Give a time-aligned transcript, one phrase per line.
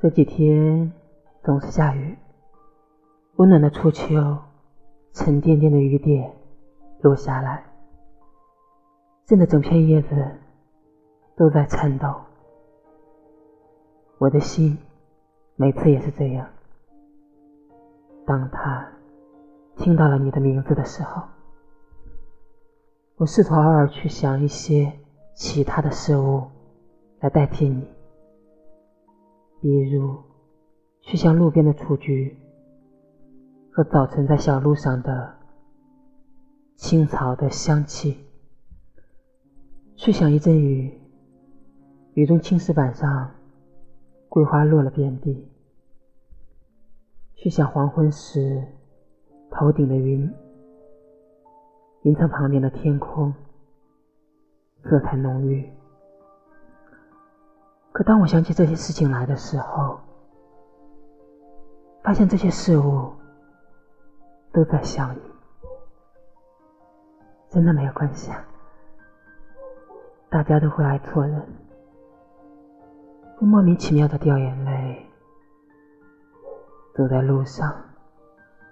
[0.00, 0.92] 这几天
[1.42, 2.16] 总是下雨，
[3.34, 4.38] 温暖的初秋，
[5.12, 6.32] 沉甸甸的雨点
[7.00, 7.64] 落下来，
[9.26, 10.14] 震得整片叶子
[11.34, 12.14] 都在颤抖。
[14.18, 14.78] 我的心
[15.56, 16.46] 每次也是这样，
[18.24, 18.88] 当他
[19.74, 21.24] 听到了你的名字的时候，
[23.16, 24.92] 我试图偶尔去想一些
[25.34, 26.44] 其他的事物
[27.18, 27.97] 来代替你。
[29.60, 30.16] 比如，
[31.00, 32.36] 去想路边的雏菊，
[33.72, 35.34] 和早晨在小路上的
[36.76, 38.14] 青草的香气；
[39.96, 41.00] 去想一阵雨，
[42.14, 43.34] 雨中青石板上
[44.28, 45.48] 桂花落了遍地；
[47.34, 48.64] 去想黄昏时
[49.50, 50.32] 头顶的云，
[52.02, 53.34] 云层旁边的天空
[54.84, 55.68] 色彩浓郁。
[57.98, 59.98] 可当我想起这些事情来的时候，
[62.04, 63.12] 发现这些事物
[64.52, 65.20] 都在想你，
[67.48, 68.46] 真的没有关系啊！
[70.30, 71.44] 大家都会爱错人，
[73.36, 75.04] 会莫名其妙的掉眼泪，
[76.94, 77.74] 走在路上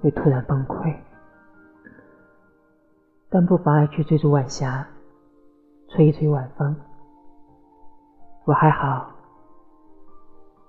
[0.00, 0.96] 会突然崩溃，
[3.28, 4.88] 但不妨碍去追逐晚霞，
[5.90, 6.74] 吹一吹晚风。
[8.44, 9.10] 我还好，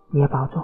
[0.09, 0.63] 你也保重。